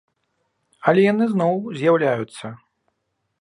Але 0.91 1.03
яны 1.11 1.27
зноў 1.33 1.53
з'яўляюцца! 1.77 2.45